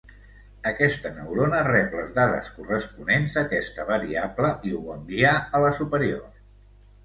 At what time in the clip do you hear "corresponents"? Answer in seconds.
2.55-3.37